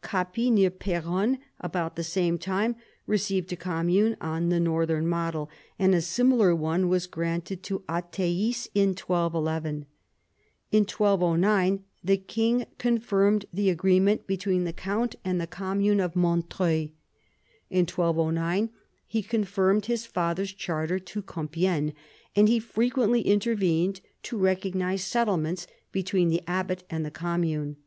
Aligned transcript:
Cappi, 0.00 0.48
near 0.48 0.70
Peronne, 0.70 1.38
about 1.58 1.96
the 1.96 2.04
same 2.04 2.38
time 2.38 2.76
received 3.08 3.52
a 3.52 3.56
commune 3.56 4.16
on 4.20 4.48
the 4.48 4.60
northern 4.60 5.08
model, 5.08 5.50
and 5.76 5.92
a 5.92 6.00
similar 6.00 6.54
one 6.54 6.88
was 6.88 7.08
granted 7.08 7.64
to 7.64 7.80
Athies 7.88 8.68
in 8.76 8.90
1211. 8.90 9.86
In 10.70 10.82
1209 10.84 11.82
the 12.04 12.16
king 12.16 12.66
confirmed 12.78 13.46
the 13.52 13.70
agreement 13.70 14.24
between 14.28 14.62
the 14.62 14.72
count 14.72 15.16
and 15.24 15.40
the 15.40 15.48
commune 15.48 15.98
of 15.98 16.14
v 16.14 16.14
THE 16.20 16.26
ADVANCE 16.28 16.44
OF 16.44 16.54
THE 16.58 16.64
MONARCHY 16.64 16.94
147 17.70 18.14
Montreuil. 18.14 18.54
In 18.54 18.66
1209 18.68 18.70
he 19.08 19.22
confirmed 19.24 19.86
his 19.86 20.06
father's 20.06 20.52
charter 20.52 21.00
to 21.00 21.20
Compi&gne, 21.22 21.92
and 22.36 22.48
he 22.48 22.60
frequently 22.60 23.22
intervened 23.22 24.00
to 24.22 24.38
recognise 24.38 25.02
settlements 25.02 25.66
between 25.90 26.28
the 26.28 26.42
abbat 26.46 26.84
and 26.88 27.04
the 27.04 27.10
commune. 27.10 27.78